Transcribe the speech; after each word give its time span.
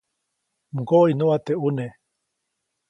ʼMgoʼiʼnuʼa 0.75 1.37
teʼ 1.45 1.57
ʼuneʼ. 1.61 1.91